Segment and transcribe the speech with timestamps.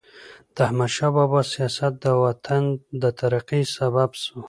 [0.55, 2.63] د احمدشاه بابا سیاست د وطن
[3.01, 4.33] د ترقۍ سبب سو.